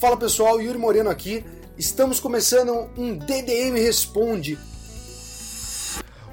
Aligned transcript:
Fala 0.00 0.16
pessoal, 0.16 0.58
Yuri 0.58 0.78
Moreno 0.78 1.10
aqui. 1.10 1.44
Estamos 1.76 2.18
começando 2.18 2.88
um 2.96 3.14
DDM 3.18 3.74
Responde. 3.74 4.58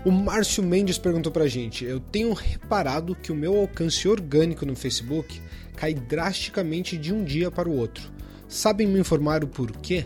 O 0.06 0.10
Márcio 0.10 0.64
Mendes 0.64 0.98
perguntou 0.98 1.34
pra 1.34 1.48
gente: 1.48 1.84
Eu 1.84 2.00
tenho 2.00 2.32
reparado 2.32 3.14
que 3.14 3.30
o 3.30 3.36
meu 3.36 3.60
alcance 3.60 4.08
orgânico 4.08 4.66
no 4.66 4.74
Facebook 4.74 5.42
cai 5.76 5.94
drasticamente 5.94 6.98
de 6.98 7.14
um 7.14 7.26
dia 7.26 7.52
para 7.52 7.68
o 7.68 7.76
outro. 7.76 8.10
Sabem 8.48 8.88
me 8.88 9.02
informar 9.02 9.44
o 9.44 9.48
porquê? 9.50 10.06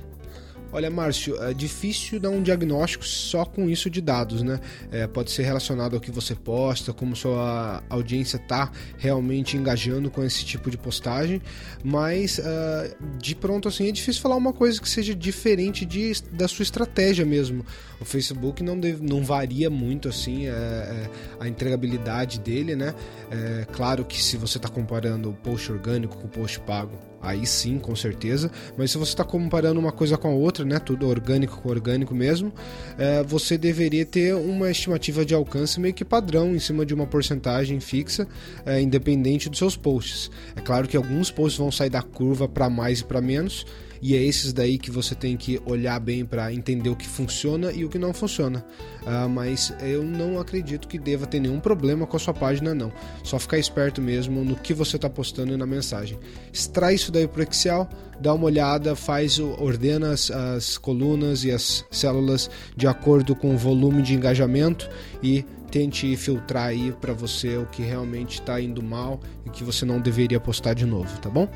Olha, 0.71 0.89
Márcio, 0.89 1.41
é 1.43 1.53
difícil 1.53 2.19
dar 2.19 2.29
um 2.29 2.41
diagnóstico 2.41 3.05
só 3.05 3.43
com 3.43 3.69
isso 3.69 3.89
de 3.89 3.99
dados, 3.99 4.41
né? 4.41 4.59
É, 4.91 5.05
pode 5.05 5.31
ser 5.31 5.43
relacionado 5.43 5.95
ao 5.95 5.99
que 5.99 6.11
você 6.11 6.33
posta, 6.33 6.93
como 6.93 7.15
sua 7.15 7.83
audiência 7.89 8.37
está 8.37 8.71
realmente 8.97 9.57
engajando 9.57 10.09
com 10.09 10.23
esse 10.23 10.45
tipo 10.45 10.71
de 10.71 10.77
postagem, 10.77 11.41
mas 11.83 12.37
uh, 12.37 12.95
de 13.17 13.35
pronto 13.35 13.67
assim 13.67 13.87
é 13.87 13.91
difícil 13.91 14.21
falar 14.21 14.35
uma 14.35 14.53
coisa 14.53 14.79
que 14.81 14.87
seja 14.87 15.13
diferente 15.13 15.85
de, 15.85 16.13
da 16.31 16.47
sua 16.47 16.63
estratégia 16.63 17.25
mesmo. 17.25 17.65
O 17.99 18.05
Facebook 18.05 18.63
não, 18.63 18.79
deve, 18.79 19.03
não 19.03 19.23
varia 19.23 19.69
muito 19.69 20.07
assim 20.07 20.47
é, 20.47 20.51
é, 20.51 21.09
a 21.39 21.47
entregabilidade 21.47 22.39
dele, 22.39 22.75
né? 22.75 22.95
É, 23.29 23.65
claro 23.71 24.05
que 24.05 24.21
se 24.21 24.37
você 24.37 24.57
está 24.57 24.69
comparando 24.69 25.29
o 25.29 25.33
post 25.33 25.71
orgânico 25.71 26.17
com 26.17 26.27
o 26.27 26.29
post 26.29 26.59
pago, 26.61 27.10
aí 27.21 27.45
sim, 27.45 27.77
com 27.77 27.95
certeza. 27.95 28.51
Mas 28.77 28.91
se 28.91 28.97
você 28.97 29.11
está 29.11 29.23
comparando 29.23 29.79
uma 29.79 29.91
coisa 29.91 30.17
com 30.17 30.27
a 30.27 30.31
outra, 30.31 30.65
né, 30.65 30.79
tudo 30.79 31.07
orgânico 31.07 31.61
com 31.61 31.69
orgânico 31.69 32.13
mesmo, 32.13 32.51
é, 32.97 33.23
você 33.23 33.57
deveria 33.57 34.05
ter 34.05 34.35
uma 34.35 34.69
estimativa 34.69 35.25
de 35.25 35.33
alcance 35.33 35.79
meio 35.79 35.93
que 35.93 36.03
padrão 36.03 36.55
em 36.55 36.59
cima 36.59 36.85
de 36.85 36.93
uma 36.93 37.05
porcentagem 37.05 37.79
fixa, 37.79 38.27
é, 38.65 38.81
independente 38.81 39.49
dos 39.49 39.59
seus 39.59 39.77
posts. 39.77 40.31
É 40.55 40.61
claro 40.61 40.87
que 40.87 40.97
alguns 40.97 41.29
posts 41.29 41.57
vão 41.57 41.71
sair 41.71 41.89
da 41.89 42.01
curva 42.01 42.47
para 42.47 42.69
mais 42.69 42.99
e 42.99 43.03
para 43.03 43.21
menos 43.21 43.65
e 44.01 44.15
é 44.15 44.23
esses 44.23 44.51
daí 44.51 44.77
que 44.77 44.89
você 44.89 45.13
tem 45.13 45.37
que 45.37 45.61
olhar 45.65 45.99
bem 45.99 46.25
para 46.25 46.51
entender 46.51 46.89
o 46.89 46.95
que 46.95 47.07
funciona 47.07 47.71
e 47.71 47.85
o 47.85 47.89
que 47.89 47.99
não 47.99 48.13
funciona. 48.13 48.65
Uh, 49.01 49.29
mas 49.29 49.73
eu 49.81 50.03
não 50.03 50.39
acredito 50.39 50.87
que 50.87 50.97
deva 50.97 51.27
ter 51.27 51.39
nenhum 51.39 51.59
problema 51.59 52.07
com 52.07 52.17
a 52.17 52.19
sua 52.19 52.33
página, 52.33 52.73
não. 52.73 52.91
Só 53.23 53.37
ficar 53.37 53.59
esperto 53.59 54.01
mesmo 54.01 54.43
no 54.43 54.55
que 54.55 54.73
você 54.73 54.95
está 54.95 55.09
postando 55.09 55.55
na 55.57 55.65
mensagem. 55.65 56.17
Extrai 56.51 56.95
isso 56.95 57.11
daí 57.11 57.27
para 57.27 57.41
o 57.41 57.43
Excel, 57.43 57.87
dá 58.19 58.33
uma 58.33 58.45
olhada, 58.45 58.95
faz, 58.95 59.37
ordena 59.39 60.13
as, 60.13 60.31
as 60.31 60.77
colunas 60.77 61.43
e 61.43 61.51
as 61.51 61.85
células 61.91 62.49
de 62.75 62.87
acordo 62.87 63.35
com 63.35 63.53
o 63.53 63.57
volume 63.57 64.01
de 64.01 64.15
engajamento 64.15 64.89
e 65.21 65.45
tente 65.69 66.15
filtrar 66.17 66.67
aí 66.67 66.91
para 66.99 67.13
você 67.13 67.55
o 67.57 67.65
que 67.65 67.81
realmente 67.81 68.41
está 68.41 68.59
indo 68.59 68.83
mal 68.83 69.21
e 69.45 69.49
que 69.49 69.63
você 69.63 69.85
não 69.85 70.01
deveria 70.01 70.39
postar 70.39 70.73
de 70.73 70.85
novo, 70.85 71.17
tá 71.19 71.29
bom? 71.29 71.47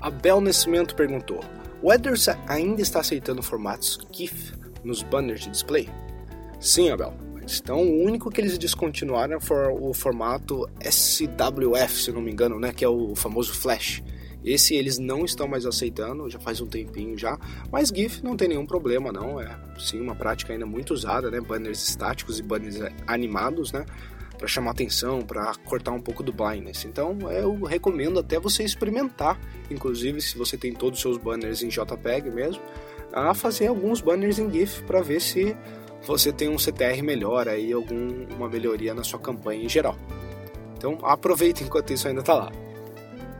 Abel 0.00 0.40
Nascimento 0.40 0.94
perguntou: 0.94 1.40
o 1.82 1.92
Eders 1.92 2.28
ainda 2.46 2.82
está 2.82 3.00
aceitando 3.00 3.42
formatos 3.42 3.98
GIF 4.12 4.52
nos 4.84 5.02
banners 5.02 5.42
de 5.42 5.50
display? 5.50 5.88
Sim, 6.60 6.90
Abel. 6.90 7.14
Então, 7.56 7.80
o 7.80 8.04
único 8.04 8.30
que 8.30 8.40
eles 8.40 8.58
descontinuaram 8.58 9.40
foi 9.40 9.68
o 9.68 9.94
formato 9.94 10.68
SWF, 10.82 12.02
se 12.02 12.12
não 12.12 12.20
me 12.20 12.30
engano, 12.30 12.60
né, 12.60 12.72
que 12.72 12.84
é 12.84 12.88
o 12.88 13.14
famoso 13.16 13.54
Flash. 13.54 14.02
Esse 14.44 14.74
eles 14.74 14.98
não 14.98 15.24
estão 15.24 15.48
mais 15.48 15.64
aceitando, 15.66 16.28
já 16.28 16.38
faz 16.38 16.60
um 16.60 16.66
tempinho 16.66 17.16
já, 17.16 17.38
mas 17.72 17.88
GIF 17.88 18.22
não 18.22 18.36
tem 18.36 18.48
nenhum 18.48 18.66
problema 18.66 19.10
não, 19.10 19.40
é 19.40 19.58
sim 19.78 20.00
uma 20.00 20.14
prática 20.14 20.52
ainda 20.52 20.66
muito 20.66 20.92
usada, 20.92 21.30
né, 21.30 21.40
banners 21.40 21.88
estáticos 21.88 22.38
e 22.38 22.42
banners 22.42 22.76
animados, 23.06 23.72
né, 23.72 23.84
para 24.38 24.46
chamar 24.46 24.70
atenção, 24.70 25.20
para 25.20 25.52
cortar 25.64 25.90
um 25.90 26.00
pouco 26.00 26.22
do 26.22 26.32
blindness. 26.32 26.84
Então 26.84 27.18
eu 27.30 27.64
recomendo 27.64 28.20
até 28.20 28.38
você 28.38 28.62
experimentar, 28.62 29.38
inclusive 29.70 30.20
se 30.20 30.38
você 30.38 30.56
tem 30.56 30.72
todos 30.72 30.98
os 30.98 31.02
seus 31.02 31.18
banners 31.18 31.62
em 31.62 31.68
JPEG 31.68 32.30
mesmo, 32.30 32.62
a 33.12 33.34
fazer 33.34 33.66
alguns 33.66 34.00
banners 34.00 34.38
em 34.38 34.50
GIF 34.50 34.82
para 34.84 35.02
ver 35.02 35.20
se 35.20 35.56
você 36.06 36.32
tem 36.32 36.48
um 36.48 36.58
CTR 36.58 37.02
melhor 37.02 37.48
aí, 37.48 37.72
alguma 37.72 38.48
melhoria 38.48 38.94
na 38.94 39.02
sua 39.02 39.18
campanha 39.18 39.64
em 39.64 39.68
geral. 39.68 39.96
Então 40.76 40.98
aproveita 41.02 41.64
enquanto 41.64 41.92
isso 41.92 42.06
ainda 42.06 42.20
está 42.20 42.34
lá. 42.34 42.52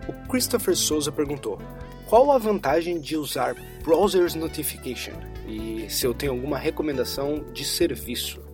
O 0.09 0.29
Christopher 0.29 0.77
Souza 0.77 1.13
perguntou: 1.13 1.61
qual 2.07 2.33
a 2.33 2.39
vantagem 2.39 2.99
de 2.99 3.17
usar 3.17 3.55
Browser's 3.85 4.35
Notification? 4.35 5.15
E 5.47 5.87
se 5.89 6.07
eu 6.07 6.13
tenho 6.13 6.33
alguma 6.33 6.59
recomendação 6.59 7.45
de 7.53 7.65
serviço? 7.65 8.48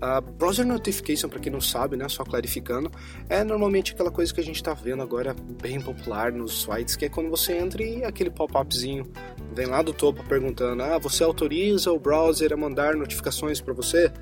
A 0.00 0.20
browser 0.20 0.64
notification, 0.64 1.28
para 1.28 1.40
quem 1.40 1.50
não 1.50 1.60
sabe, 1.60 1.96
né, 1.96 2.08
só 2.08 2.22
clarificando, 2.22 2.90
é 3.28 3.42
normalmente 3.42 3.92
aquela 3.92 4.12
coisa 4.12 4.32
que 4.32 4.40
a 4.40 4.44
gente 4.44 4.56
está 4.56 4.72
vendo 4.72 5.02
agora 5.02 5.34
bem 5.60 5.80
popular 5.80 6.32
nos 6.32 6.62
sites, 6.62 6.94
que 6.94 7.04
é 7.04 7.08
quando 7.08 7.28
você 7.28 7.56
entra 7.56 7.82
e 7.82 8.04
aquele 8.04 8.30
pop-upzinho 8.30 9.04
vem 9.52 9.66
lá 9.66 9.82
do 9.82 9.92
topo 9.92 10.22
perguntando: 10.24 10.82
"Ah, 10.82 10.98
você 10.98 11.24
autoriza 11.24 11.90
o 11.90 11.98
browser 11.98 12.52
a 12.52 12.56
mandar 12.56 12.94
notificações 12.94 13.60
para 13.60 13.74
você?" 13.74 14.12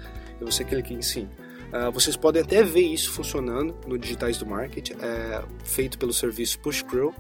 E 0.40 0.44
você 0.44 0.64
clica 0.64 0.94
em 0.94 1.02
sim. 1.02 1.28
Uh, 1.66 1.90
vocês 1.92 2.16
podem 2.16 2.40
até 2.40 2.62
ver 2.62 2.82
isso 2.82 3.10
funcionando 3.10 3.74
no 3.86 3.98
Digitais 3.98 4.38
do 4.38 4.46
Market, 4.46 4.92
é 4.92 5.42
feito 5.64 5.98
pelo 5.98 6.12
serviço 6.12 6.58
PushCrew 6.60 7.12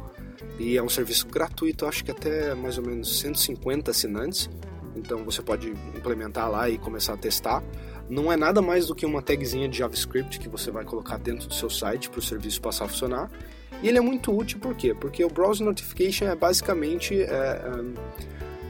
e 0.58 0.76
é 0.76 0.82
um 0.82 0.88
serviço 0.88 1.26
gratuito, 1.26 1.84
acho 1.84 2.04
que 2.04 2.10
até 2.10 2.54
mais 2.54 2.78
ou 2.78 2.86
menos 2.86 3.18
150 3.18 3.90
assinantes. 3.90 4.48
Então 4.94 5.24
você 5.24 5.42
pode 5.42 5.68
implementar 5.94 6.50
lá 6.50 6.70
e 6.70 6.78
começar 6.78 7.14
a 7.14 7.16
testar 7.16 7.62
não 8.08 8.32
é 8.32 8.36
nada 8.36 8.62
mais 8.62 8.86
do 8.86 8.94
que 8.94 9.04
uma 9.04 9.20
tagzinha 9.20 9.68
de 9.68 9.78
JavaScript 9.78 10.38
que 10.38 10.48
você 10.48 10.70
vai 10.70 10.84
colocar 10.84 11.18
dentro 11.18 11.48
do 11.48 11.54
seu 11.54 11.68
site 11.68 12.08
para 12.08 12.18
o 12.18 12.22
serviço 12.22 12.60
passar 12.60 12.84
a 12.84 12.88
funcionar. 12.88 13.30
E 13.82 13.88
ele 13.88 13.98
é 13.98 14.00
muito 14.00 14.36
útil 14.36 14.58
por 14.58 14.74
quê? 14.74 14.94
Porque 14.94 15.24
o 15.24 15.28
Browser 15.28 15.66
Notification 15.66 16.26
é 16.26 16.34
basicamente 16.34 17.20
é, 17.20 17.62
um, 17.76 17.94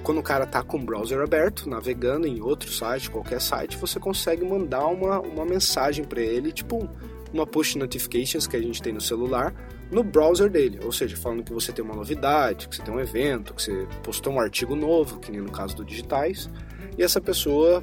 quando 0.02 0.18
o 0.18 0.22
cara 0.22 0.44
está 0.44 0.62
com 0.62 0.78
o 0.78 0.84
browser 0.84 1.20
aberto, 1.20 1.68
navegando 1.68 2.26
em 2.26 2.40
outro 2.40 2.70
site, 2.70 3.10
qualquer 3.10 3.40
site, 3.40 3.76
você 3.76 3.98
consegue 3.98 4.44
mandar 4.44 4.86
uma, 4.86 5.20
uma 5.20 5.44
mensagem 5.44 6.04
para 6.04 6.20
ele, 6.20 6.52
tipo 6.52 6.88
uma 7.32 7.46
push 7.46 7.74
notifications 7.74 8.46
que 8.46 8.56
a 8.56 8.62
gente 8.62 8.80
tem 8.80 8.92
no 8.92 9.00
celular, 9.00 9.52
no 9.90 10.02
browser 10.02 10.48
dele, 10.48 10.80
ou 10.84 10.92
seja, 10.92 11.16
falando 11.16 11.42
que 11.42 11.52
você 11.52 11.72
tem 11.72 11.84
uma 11.84 11.94
novidade, 11.94 12.68
que 12.68 12.76
você 12.76 12.82
tem 12.82 12.94
um 12.94 13.00
evento, 13.00 13.52
que 13.52 13.62
você 13.62 13.86
postou 14.02 14.32
um 14.32 14.40
artigo 14.40 14.74
novo, 14.74 15.18
que 15.18 15.30
nem 15.30 15.40
no 15.40 15.50
caso 15.50 15.76
do 15.76 15.84
Digitais, 15.84 16.48
e 16.96 17.02
essa 17.02 17.20
pessoa 17.20 17.82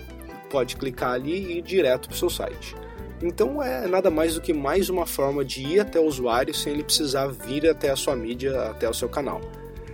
pode 0.53 0.75
clicar 0.75 1.13
ali 1.13 1.33
e 1.33 1.57
ir 1.57 1.61
direto 1.63 2.07
para 2.07 2.15
o 2.15 2.17
seu 2.17 2.29
site. 2.29 2.75
Então 3.23 3.63
é 3.63 3.87
nada 3.87 4.11
mais 4.11 4.35
do 4.35 4.41
que 4.41 4.53
mais 4.53 4.87
uma 4.87 5.07
forma 5.07 5.43
de 5.43 5.65
ir 5.65 5.79
até 5.79 5.99
o 5.99 6.05
usuário 6.05 6.53
sem 6.53 6.73
ele 6.73 6.83
precisar 6.83 7.25
vir 7.27 7.67
até 7.67 7.89
a 7.89 7.95
sua 7.95 8.15
mídia, 8.15 8.69
até 8.69 8.87
o 8.87 8.93
seu 8.93 9.09
canal. 9.09 9.41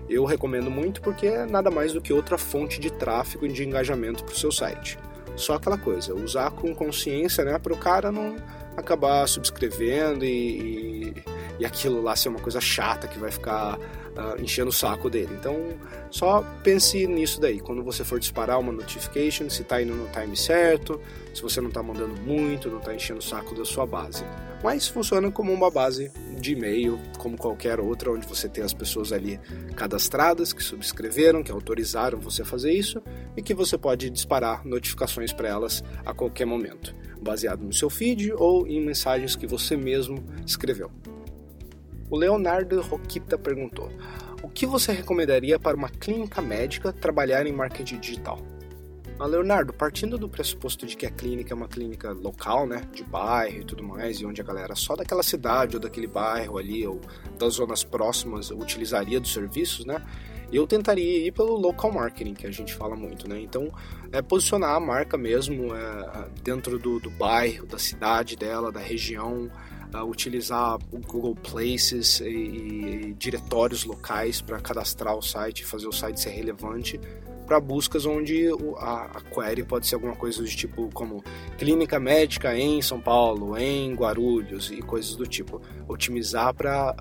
Eu 0.09 0.25
recomendo 0.25 0.69
muito 0.69 0.99
porque 1.01 1.27
é 1.27 1.45
nada 1.45 1.71
mais 1.71 1.93
do 1.93 2.01
que 2.01 2.11
outra 2.11 2.37
fonte 2.37 2.77
de 2.77 2.91
tráfego 2.91 3.45
e 3.45 3.53
de 3.53 3.63
engajamento 3.63 4.25
para 4.25 4.33
o 4.33 4.37
seu 4.37 4.51
site. 4.51 4.99
Só 5.37 5.53
aquela 5.53 5.77
coisa, 5.77 6.13
usar 6.13 6.51
com 6.51 6.75
consciência 6.75 7.45
né, 7.45 7.57
para 7.57 7.71
o 7.71 7.77
cara 7.77 8.11
não 8.11 8.35
acabar 8.75 9.25
subscrevendo 9.27 10.25
e, 10.25 11.13
e, 11.59 11.65
aquilo 11.65 12.01
lá 12.01 12.15
ser 12.15 12.29
uma 12.29 12.39
coisa 12.39 12.61
chata 12.61 13.07
que 13.07 13.19
vai 13.19 13.31
ficar 13.31 13.77
uh, 13.77 14.41
enchendo 14.41 14.69
o 14.69 14.73
saco 14.73 15.09
dele. 15.09 15.35
Então, 15.39 15.55
só 16.09 16.41
pense 16.63 17.05
nisso 17.07 17.39
daí. 17.39 17.59
Quando 17.59 17.83
você 17.83 18.03
for 18.03 18.19
disparar 18.19 18.59
uma 18.59 18.71
notification, 18.71 19.49
se 19.49 19.61
está 19.61 19.81
indo 19.81 19.93
no 19.93 20.07
time 20.09 20.35
certo, 20.35 20.99
se 21.33 21.41
você 21.41 21.61
não 21.61 21.69
está 21.69 21.83
mandando 21.83 22.19
muito, 22.21 22.69
não 22.69 22.79
está 22.79 22.93
enchendo 22.93 23.19
o 23.19 23.23
saco 23.23 23.55
da 23.55 23.65
sua 23.65 23.85
base. 23.85 24.23
Mas 24.63 24.87
funciona 24.87 25.31
como 25.31 25.53
uma 25.53 25.71
base 25.71 26.11
de 26.39 26.53
e-mail, 26.53 26.99
como 27.17 27.37
qualquer 27.37 27.79
outra, 27.79 28.11
onde 28.11 28.27
você 28.27 28.49
tem 28.49 28.63
as 28.63 28.73
pessoas 28.73 29.11
ali 29.11 29.39
cadastradas, 29.75 30.51
que 30.51 30.63
subscreveram, 30.63 31.43
que 31.43 31.51
autorizaram 31.51 32.19
você 32.19 32.41
a 32.41 32.45
fazer 32.45 32.71
isso 32.71 33.01
e 33.37 33.41
que 33.41 33.53
você 33.53 33.77
pode 33.77 34.09
disparar 34.09 34.65
notificações 34.65 35.31
para 35.31 35.47
elas 35.47 35.83
a 36.05 36.13
qualquer 36.13 36.45
momento, 36.45 36.93
baseado 37.21 37.61
no 37.61 37.73
seu 37.73 37.89
feed 37.89 38.33
ou 38.33 38.67
em 38.67 38.81
mensagens 38.81 39.35
que 39.35 39.47
você 39.47 39.77
mesmo 39.77 40.23
escreveu. 40.45 40.91
O 42.09 42.17
Leonardo 42.17 42.81
Roquita 42.81 43.37
perguntou: 43.37 43.91
O 44.41 44.49
que 44.49 44.65
você 44.65 44.91
recomendaria 44.91 45.59
para 45.59 45.77
uma 45.77 45.89
clínica 45.89 46.41
médica 46.41 46.91
trabalhar 46.91 47.45
em 47.45 47.53
marketing 47.53 47.99
digital? 47.99 48.39
Mas, 49.19 49.29
Leonardo, 49.29 49.73
partindo 49.73 50.17
do 50.17 50.29
pressuposto 50.29 50.85
de 50.85 50.95
que 50.95 51.05
a 51.05 51.11
clínica 51.11 51.53
é 51.53 51.55
uma 51.55 51.67
clínica 51.67 52.11
local, 52.13 52.65
né, 52.65 52.87
de 52.93 53.03
bairro 53.03 53.59
e 53.59 53.65
tudo 53.65 53.83
mais, 53.83 54.21
e 54.21 54.25
onde 54.25 54.39
a 54.39 54.45
galera 54.45 54.75
só 54.75 54.95
daquela 54.95 55.21
cidade 55.21 55.75
ou 55.75 55.81
daquele 55.81 56.07
bairro 56.07 56.57
ali, 56.57 56.87
ou 56.87 57.01
das 57.37 57.55
zonas 57.55 57.83
próximas, 57.83 58.49
utilizaria 58.49 59.19
dos 59.19 59.33
serviços, 59.33 59.85
né, 59.85 60.01
eu 60.53 60.65
tentaria 60.65 61.27
ir 61.27 61.33
pelo 61.33 61.57
local 61.57 61.91
marketing, 61.91 62.33
que 62.33 62.47
a 62.47 62.51
gente 62.51 62.73
fala 62.73 62.95
muito, 62.95 63.27
né? 63.27 63.39
Então, 63.39 63.69
é 64.11 64.21
posicionar 64.21 64.73
a 64.73 64.79
marca 64.79 65.17
mesmo 65.17 65.75
é, 65.75 66.29
dentro 66.41 66.79
do, 66.79 66.99
do 66.99 67.09
bairro, 67.11 67.67
da 67.67 67.77
cidade 67.77 68.35
dela, 68.35 68.71
da 68.71 68.79
região, 68.79 69.51
uh, 69.93 70.03
utilizar 70.03 70.77
o 70.91 70.99
Google 70.99 71.35
Places 71.35 72.19
e, 72.19 72.25
e 72.25 73.15
diretórios 73.17 73.83
locais 73.83 74.41
para 74.41 74.59
cadastrar 74.59 75.15
o 75.15 75.21
site, 75.21 75.65
fazer 75.65 75.87
o 75.87 75.91
site 75.91 76.19
ser 76.19 76.29
relevante 76.29 76.99
para 77.49 77.59
buscas 77.59 78.05
onde 78.05 78.47
a, 78.77 79.17
a, 79.17 79.21
query 79.21 79.63
pode 79.63 79.87
ser 79.87 79.95
alguma 79.95 80.15
coisa 80.15 80.39
do 80.39 80.47
tipo 80.47 80.87
como 80.93 81.23
clínica 81.57 81.99
médica 81.99 82.55
em 82.55 82.79
São 82.79 83.01
Paulo, 83.01 83.57
em 83.57 83.91
Guarulhos 83.95 84.69
e 84.69 84.83
coisas 84.83 85.15
do 85.15 85.25
tipo. 85.25 85.59
Otimizar 85.87 86.53
para 86.53 86.95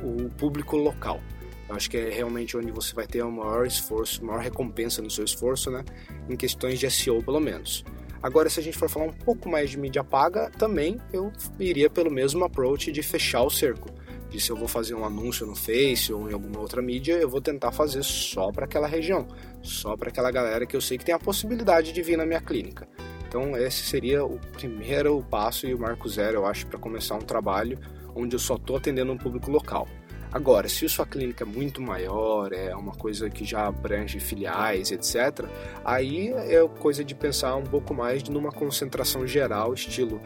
o 0.00 0.28
público 0.30 0.76
local. 0.76 1.20
Eu 1.68 1.74
acho 1.74 1.90
que 1.90 1.96
é 1.96 2.10
realmente 2.10 2.56
onde 2.56 2.70
você 2.70 2.94
vai 2.94 3.08
ter 3.08 3.22
o 3.22 3.30
maior 3.32 3.66
esforço, 3.66 4.24
maior 4.24 4.40
recompensa 4.40 5.02
no 5.02 5.10
seu 5.10 5.24
esforço, 5.24 5.68
né? 5.68 5.84
Em 6.28 6.36
questões 6.36 6.78
de 6.78 6.88
SEO, 6.88 7.20
pelo 7.20 7.40
menos. 7.40 7.84
Agora, 8.22 8.50
se 8.50 8.58
a 8.58 8.62
gente 8.62 8.76
for 8.76 8.88
falar 8.88 9.06
um 9.06 9.12
pouco 9.12 9.48
mais 9.48 9.70
de 9.70 9.78
mídia 9.78 10.02
paga, 10.02 10.50
também 10.58 10.98
eu 11.12 11.32
iria 11.58 11.88
pelo 11.88 12.10
mesmo 12.10 12.44
approach 12.44 12.90
de 12.90 13.02
fechar 13.02 13.42
o 13.42 13.50
cerco. 13.50 13.88
De 14.28 14.40
se 14.40 14.50
eu 14.50 14.56
vou 14.56 14.68
fazer 14.68 14.94
um 14.94 15.04
anúncio 15.04 15.46
no 15.46 15.54
Face 15.54 16.12
ou 16.12 16.28
em 16.28 16.34
alguma 16.34 16.60
outra 16.60 16.82
mídia, 16.82 17.14
eu 17.14 17.28
vou 17.28 17.40
tentar 17.40 17.72
fazer 17.72 18.02
só 18.02 18.52
para 18.52 18.64
aquela 18.64 18.86
região, 18.86 19.26
só 19.62 19.96
para 19.96 20.10
aquela 20.10 20.30
galera 20.30 20.66
que 20.66 20.76
eu 20.76 20.80
sei 20.80 20.98
que 20.98 21.04
tem 21.04 21.14
a 21.14 21.18
possibilidade 21.18 21.92
de 21.92 22.02
vir 22.02 22.18
na 22.18 22.26
minha 22.26 22.40
clínica. 22.40 22.86
Então, 23.26 23.56
esse 23.56 23.82
seria 23.84 24.24
o 24.24 24.38
primeiro 24.52 25.22
passo 25.30 25.66
e 25.66 25.74
o 25.74 25.78
marco 25.78 26.08
zero, 26.08 26.38
eu 26.38 26.46
acho, 26.46 26.66
para 26.66 26.78
começar 26.78 27.14
um 27.14 27.20
trabalho 27.20 27.78
onde 28.14 28.34
eu 28.34 28.40
só 28.40 28.56
estou 28.56 28.76
atendendo 28.76 29.12
um 29.12 29.18
público 29.18 29.50
local. 29.50 29.86
Agora, 30.32 30.68
se 30.68 30.88
sua 30.88 31.06
clínica 31.06 31.44
é 31.44 31.46
muito 31.46 31.80
maior, 31.80 32.52
é 32.52 32.74
uma 32.74 32.92
coisa 32.92 33.30
que 33.30 33.44
já 33.44 33.66
abrange 33.66 34.20
filiais, 34.20 34.90
etc., 34.90 35.46
aí 35.84 36.28
é 36.28 36.66
coisa 36.78 37.02
de 37.02 37.14
pensar 37.14 37.56
um 37.56 37.64
pouco 37.64 37.94
mais 37.94 38.22
numa 38.28 38.52
concentração 38.52 39.26
geral, 39.26 39.72
estilo 39.72 40.20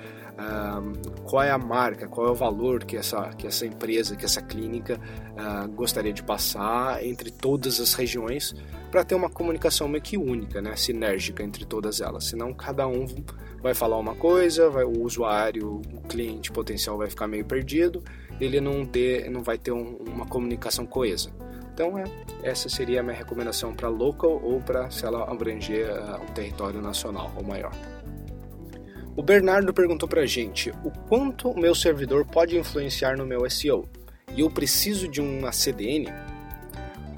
qual 1.24 1.42
é 1.42 1.50
a 1.50 1.58
marca, 1.58 2.08
qual 2.08 2.26
é 2.26 2.30
o 2.30 2.34
valor 2.34 2.84
que 2.84 2.96
essa, 2.96 3.30
que 3.30 3.46
essa 3.46 3.66
empresa, 3.66 4.16
que 4.16 4.24
essa 4.24 4.40
clínica 4.40 4.98
uh, 5.32 5.70
gostaria 5.72 6.12
de 6.12 6.22
passar 6.22 7.04
entre 7.04 7.30
todas 7.30 7.80
as 7.80 7.94
regiões 7.94 8.54
para 8.90 9.04
ter 9.04 9.14
uma 9.14 9.30
comunicação 9.30 9.88
meio 9.88 10.02
que 10.02 10.16
única, 10.16 10.60
né, 10.60 10.74
sinérgica 10.76 11.42
entre 11.42 11.64
todas 11.64 12.00
elas. 12.00 12.24
Senão 12.24 12.52
cada 12.52 12.86
um 12.86 13.06
vai 13.62 13.74
falar 13.74 13.98
uma 13.98 14.14
coisa, 14.14 14.68
vai, 14.68 14.84
o 14.84 15.02
usuário, 15.02 15.80
o 15.92 16.00
cliente 16.02 16.50
potencial 16.50 16.98
vai 16.98 17.08
ficar 17.08 17.26
meio 17.26 17.44
perdido 17.44 18.02
ele 18.42 18.60
não, 18.60 18.84
ter, 18.84 19.30
não 19.30 19.40
vai 19.40 19.56
ter 19.56 19.70
um, 19.70 19.98
uma 20.04 20.26
comunicação 20.26 20.84
coesa. 20.84 21.30
Então, 21.72 21.96
é, 21.96 22.04
essa 22.42 22.68
seria 22.68 22.98
a 22.98 23.02
minha 23.02 23.14
recomendação 23.14 23.72
para 23.72 23.88
local 23.88 24.40
ou 24.42 24.60
para 24.60 24.90
se 24.90 25.06
ela 25.06 25.30
abranger 25.30 25.88
uh, 25.88 26.20
um 26.20 26.34
território 26.34 26.82
nacional 26.82 27.32
ou 27.36 27.44
maior. 27.44 27.72
O 29.16 29.22
Bernardo 29.22 29.72
perguntou 29.72 30.08
para 30.08 30.22
a 30.22 30.26
gente 30.26 30.70
o 30.84 30.90
quanto 31.08 31.50
o 31.50 31.58
meu 31.58 31.74
servidor 31.74 32.26
pode 32.26 32.58
influenciar 32.58 33.16
no 33.16 33.24
meu 33.24 33.48
SEO 33.48 33.88
e 34.34 34.40
eu 34.40 34.50
preciso 34.50 35.06
de 35.06 35.20
uma 35.20 35.52
CDN. 35.52 36.08
Uh, 36.08 36.12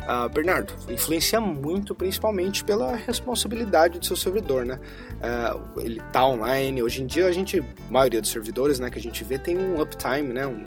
ah, 0.07 0.29
Bernardo, 0.29 0.75
influencia 0.91 1.41
muito, 1.41 1.95
principalmente 1.95 2.63
pela 2.63 2.95
responsabilidade 2.95 3.99
do 3.99 4.05
seu 4.05 4.17
servidor, 4.17 4.67
né? 4.67 4.79
Uh, 5.15 5.81
ele 5.81 6.03
tá 6.13 6.27
online. 6.27 6.83
Hoje 6.83 7.03
em 7.03 7.07
dia 7.07 7.27
a 7.27 7.33
gente, 7.33 7.61
a 7.61 7.91
maioria 7.91 8.21
dos 8.21 8.31
servidores, 8.31 8.79
né, 8.79 8.91
que 8.91 8.99
a 8.99 9.03
gente 9.03 9.25
vê 9.25 9.39
tem 9.39 9.57
um 9.57 9.81
uptime, 9.81 10.35
né, 10.35 10.47
um, 10.47 10.63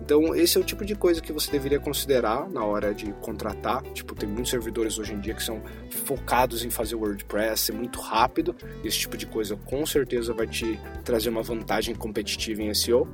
Então, 0.04 0.34
esse 0.34 0.58
é 0.58 0.60
o 0.60 0.64
tipo 0.64 0.84
de 0.84 0.96
coisa 0.96 1.20
que 1.20 1.32
você 1.32 1.48
deveria 1.48 1.78
considerar 1.78 2.50
na 2.50 2.64
hora 2.64 2.92
de 2.92 3.12
contratar. 3.20 3.84
Tipo, 3.94 4.16
tem 4.16 4.28
muitos 4.28 4.50
servidores 4.50 4.98
hoje 4.98 5.14
em 5.14 5.20
dia 5.20 5.32
que 5.32 5.42
são 5.42 5.62
focados 5.90 6.64
em 6.64 6.70
fazer 6.70 6.96
WordPress, 6.96 7.66
ser 7.66 7.72
muito 7.72 8.00
rápido. 8.00 8.52
Esse 8.82 8.98
tipo 8.98 9.16
de 9.16 9.26
coisa 9.26 9.54
com 9.54 9.86
certeza 9.86 10.34
vai 10.34 10.48
te 10.48 10.76
trazer 11.04 11.28
uma 11.28 11.40
vantagem 11.40 11.94
competitiva 11.94 12.60
em 12.64 12.74
SEO. 12.74 13.06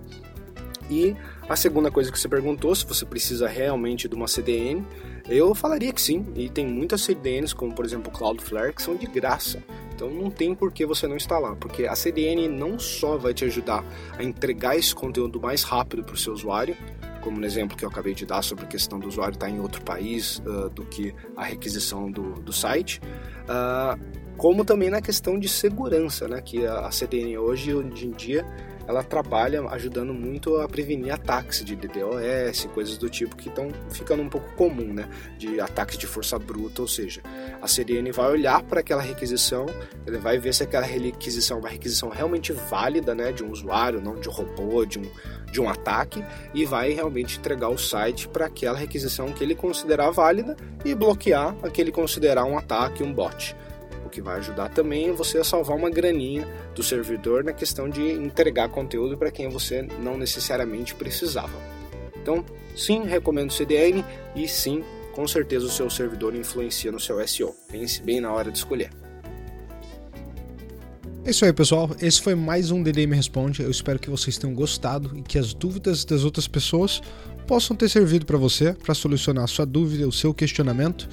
E 0.88 1.14
a 1.46 1.56
segunda 1.56 1.90
coisa 1.90 2.10
que 2.10 2.18
você 2.18 2.26
perguntou, 2.26 2.74
se 2.74 2.86
você 2.86 3.04
precisa 3.04 3.46
realmente 3.46 4.08
de 4.08 4.14
uma 4.14 4.26
CDN, 4.26 4.82
eu 5.28 5.54
falaria 5.54 5.92
que 5.92 6.00
sim. 6.00 6.24
E 6.34 6.48
tem 6.48 6.66
muitas 6.66 7.02
CDNs, 7.02 7.54
como 7.54 7.74
por 7.74 7.84
exemplo 7.84 8.10
o 8.10 8.16
Cloudflare, 8.16 8.72
que 8.72 8.80
são 8.80 8.96
de 8.96 9.06
graça. 9.06 9.62
Então 9.98 10.08
não 10.08 10.30
tem 10.30 10.54
por 10.54 10.70
que 10.70 10.86
você 10.86 11.08
não 11.08 11.16
instalar, 11.16 11.56
porque 11.56 11.84
a 11.84 11.96
CDN 11.96 12.46
não 12.46 12.78
só 12.78 13.16
vai 13.16 13.34
te 13.34 13.44
ajudar 13.44 13.84
a 14.16 14.22
entregar 14.22 14.78
esse 14.78 14.94
conteúdo 14.94 15.40
mais 15.40 15.64
rápido 15.64 16.04
para 16.04 16.14
o 16.14 16.16
seu 16.16 16.32
usuário, 16.32 16.76
como 17.20 17.40
no 17.40 17.44
exemplo 17.44 17.76
que 17.76 17.84
eu 17.84 17.88
acabei 17.88 18.14
de 18.14 18.24
dar 18.24 18.40
sobre 18.42 18.64
a 18.64 18.68
questão 18.68 19.00
do 19.00 19.08
usuário 19.08 19.34
estar 19.34 19.50
em 19.50 19.58
outro 19.58 19.82
país 19.82 20.40
uh, 20.46 20.70
do 20.70 20.84
que 20.84 21.12
a 21.36 21.42
requisição 21.42 22.08
do, 22.12 22.34
do 22.34 22.52
site, 22.52 23.00
uh, 23.42 24.00
como 24.36 24.64
também 24.64 24.88
na 24.88 25.02
questão 25.02 25.36
de 25.36 25.48
segurança, 25.48 26.28
né, 26.28 26.40
que 26.40 26.64
a, 26.64 26.86
a 26.86 26.92
CDN 26.92 27.36
hoje, 27.36 27.74
hoje 27.74 28.06
em 28.06 28.12
dia, 28.12 28.46
ela 28.88 29.04
trabalha 29.04 29.62
ajudando 29.68 30.14
muito 30.14 30.56
a 30.56 30.66
prevenir 30.66 31.12
ataques 31.12 31.62
de 31.62 31.76
DDoS, 31.76 32.66
coisas 32.72 32.96
do 32.96 33.10
tipo 33.10 33.36
que 33.36 33.50
estão 33.50 33.70
ficando 33.90 34.22
um 34.22 34.30
pouco 34.30 34.50
comum, 34.54 34.94
né? 34.94 35.06
De 35.36 35.60
ataques 35.60 35.98
de 35.98 36.06
força 36.06 36.38
bruta, 36.38 36.80
ou 36.80 36.88
seja, 36.88 37.20
a 37.60 37.68
CDN 37.68 38.10
vai 38.10 38.30
olhar 38.30 38.62
para 38.62 38.80
aquela 38.80 39.02
requisição, 39.02 39.66
ele 40.06 40.16
vai 40.16 40.38
ver 40.38 40.54
se 40.54 40.62
aquela 40.62 40.86
requisição 40.86 41.58
é 41.58 41.60
uma 41.60 41.68
requisição 41.68 42.08
realmente 42.08 42.50
válida, 42.50 43.14
né? 43.14 43.30
De 43.30 43.44
um 43.44 43.50
usuário, 43.50 44.00
não 44.00 44.18
de 44.18 44.26
um 44.26 44.32
robô, 44.32 44.86
de 44.86 44.98
um, 44.98 45.10
de 45.52 45.60
um 45.60 45.68
ataque, 45.68 46.24
e 46.54 46.64
vai 46.64 46.92
realmente 46.92 47.38
entregar 47.38 47.68
o 47.68 47.76
site 47.76 48.26
para 48.26 48.46
aquela 48.46 48.78
requisição 48.78 49.30
que 49.32 49.44
ele 49.44 49.54
considerar 49.54 50.10
válida 50.10 50.56
e 50.82 50.94
bloquear 50.94 51.54
a 51.62 51.68
que 51.68 51.78
ele 51.78 51.92
considerar 51.92 52.46
um 52.46 52.56
ataque, 52.56 53.02
um 53.02 53.12
bot 53.12 53.54
o 54.08 54.10
que 54.10 54.20
vai 54.20 54.38
ajudar 54.38 54.70
também 54.70 55.12
você 55.12 55.38
a 55.38 55.44
salvar 55.44 55.76
uma 55.76 55.90
graninha 55.90 56.48
do 56.74 56.82
servidor 56.82 57.44
na 57.44 57.52
questão 57.52 57.88
de 57.88 58.02
entregar 58.02 58.68
conteúdo 58.70 59.16
para 59.16 59.30
quem 59.30 59.48
você 59.48 59.82
não 60.02 60.16
necessariamente 60.16 60.94
precisava. 60.94 61.56
Então, 62.20 62.44
sim, 62.74 63.04
recomendo 63.04 63.50
o 63.50 63.52
CDN 63.52 64.04
e 64.34 64.48
sim, 64.48 64.82
com 65.14 65.28
certeza 65.28 65.66
o 65.66 65.70
seu 65.70 65.88
servidor 65.88 66.34
influencia 66.34 66.90
no 66.90 66.98
seu 66.98 67.26
SEO. 67.26 67.54
Pense 67.70 68.02
bem 68.02 68.20
na 68.20 68.32
hora 68.32 68.50
de 68.50 68.58
escolher. 68.58 68.90
É 71.24 71.30
isso 71.30 71.44
aí, 71.44 71.52
pessoal. 71.52 71.90
Esse 72.00 72.22
foi 72.22 72.34
mais 72.34 72.70
um 72.70 72.82
DDM 72.82 73.14
Responde. 73.14 73.62
Eu 73.62 73.70
espero 73.70 73.98
que 73.98 74.08
vocês 74.08 74.38
tenham 74.38 74.54
gostado 74.54 75.16
e 75.16 75.22
que 75.22 75.38
as 75.38 75.52
dúvidas 75.52 76.04
das 76.04 76.24
outras 76.24 76.48
pessoas 76.48 77.02
possam 77.46 77.76
ter 77.76 77.88
servido 77.88 78.24
para 78.24 78.38
você, 78.38 78.72
para 78.72 78.94
solucionar 78.94 79.44
a 79.44 79.46
sua 79.46 79.66
dúvida, 79.66 80.08
o 80.08 80.12
seu 80.12 80.32
questionamento. 80.32 81.08